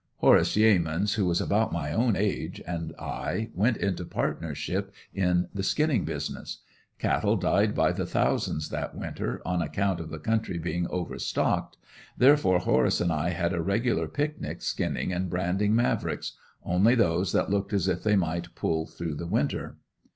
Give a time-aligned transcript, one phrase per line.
[0.17, 5.61] Horace Yeamans, who was about my own age and I went into partnership in the
[5.61, 6.63] skinning business.
[6.97, 11.77] Cattle died by the thousands that winter, on account of the country being overstocked,
[12.17, 16.31] therefore Horace and I had a regular picnic skinning, and branding Mavricks
[16.63, 19.77] only those that looked as if they might pull through the winter.